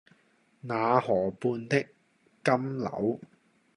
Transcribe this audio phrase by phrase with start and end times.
[0.03, 0.05] 那河
[1.29, 1.85] 畔的
[2.43, 3.19] 金柳